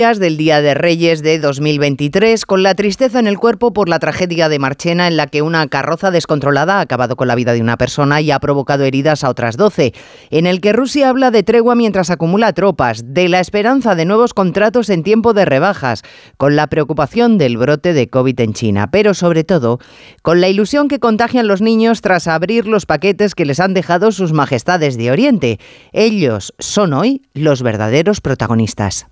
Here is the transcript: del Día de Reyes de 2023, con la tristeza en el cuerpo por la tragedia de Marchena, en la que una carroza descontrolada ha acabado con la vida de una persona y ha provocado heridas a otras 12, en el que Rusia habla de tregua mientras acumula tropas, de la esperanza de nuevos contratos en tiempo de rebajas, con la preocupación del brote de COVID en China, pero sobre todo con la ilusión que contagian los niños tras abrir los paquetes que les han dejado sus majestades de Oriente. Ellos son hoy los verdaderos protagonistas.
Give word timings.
del 0.00 0.38
Día 0.38 0.62
de 0.62 0.72
Reyes 0.72 1.22
de 1.22 1.38
2023, 1.38 2.46
con 2.46 2.62
la 2.62 2.74
tristeza 2.74 3.18
en 3.18 3.26
el 3.26 3.38
cuerpo 3.38 3.74
por 3.74 3.90
la 3.90 3.98
tragedia 3.98 4.48
de 4.48 4.58
Marchena, 4.58 5.06
en 5.06 5.18
la 5.18 5.26
que 5.26 5.42
una 5.42 5.68
carroza 5.68 6.10
descontrolada 6.10 6.78
ha 6.78 6.80
acabado 6.80 7.16
con 7.16 7.28
la 7.28 7.34
vida 7.34 7.52
de 7.52 7.60
una 7.60 7.76
persona 7.76 8.22
y 8.22 8.30
ha 8.30 8.38
provocado 8.38 8.84
heridas 8.84 9.24
a 9.24 9.28
otras 9.28 9.58
12, 9.58 9.92
en 10.30 10.46
el 10.46 10.62
que 10.62 10.72
Rusia 10.72 11.10
habla 11.10 11.30
de 11.30 11.42
tregua 11.42 11.74
mientras 11.74 12.08
acumula 12.08 12.54
tropas, 12.54 13.02
de 13.12 13.28
la 13.28 13.40
esperanza 13.40 13.94
de 13.94 14.06
nuevos 14.06 14.32
contratos 14.32 14.88
en 14.88 15.02
tiempo 15.02 15.34
de 15.34 15.44
rebajas, 15.44 16.02
con 16.38 16.56
la 16.56 16.68
preocupación 16.68 17.36
del 17.36 17.58
brote 17.58 17.92
de 17.92 18.08
COVID 18.08 18.40
en 18.40 18.54
China, 18.54 18.90
pero 18.90 19.12
sobre 19.12 19.44
todo 19.44 19.80
con 20.22 20.40
la 20.40 20.48
ilusión 20.48 20.88
que 20.88 20.98
contagian 20.98 21.46
los 21.46 21.60
niños 21.60 22.00
tras 22.00 22.26
abrir 22.26 22.66
los 22.66 22.86
paquetes 22.86 23.34
que 23.34 23.44
les 23.44 23.60
han 23.60 23.74
dejado 23.74 24.12
sus 24.12 24.32
majestades 24.32 24.96
de 24.96 25.10
Oriente. 25.10 25.60
Ellos 25.92 26.54
son 26.58 26.94
hoy 26.94 27.20
los 27.34 27.62
verdaderos 27.62 28.22
protagonistas. 28.22 29.06